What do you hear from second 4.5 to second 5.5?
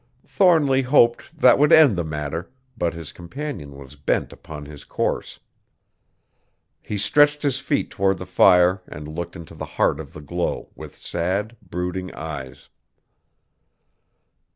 his course.